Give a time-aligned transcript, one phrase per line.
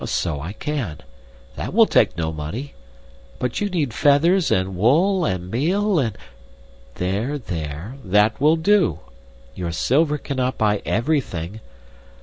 [0.03, 0.97] "So I can.
[1.57, 2.73] That will take no money.
[3.37, 6.17] But you need feathers and wool and meal, and"
[6.95, 7.97] "There, there!
[8.03, 9.01] That will do.
[9.53, 11.59] Your silver cannot buy everything.